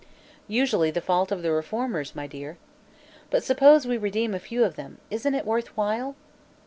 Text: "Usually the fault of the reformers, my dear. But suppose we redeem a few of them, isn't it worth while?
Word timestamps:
"Usually 0.47 0.89
the 0.89 0.99
fault 0.99 1.31
of 1.31 1.43
the 1.43 1.51
reformers, 1.51 2.15
my 2.15 2.25
dear. 2.25 2.57
But 3.29 3.43
suppose 3.43 3.85
we 3.85 3.99
redeem 3.99 4.33
a 4.33 4.39
few 4.39 4.63
of 4.63 4.75
them, 4.75 4.97
isn't 5.11 5.35
it 5.35 5.45
worth 5.45 5.77
while? 5.77 6.15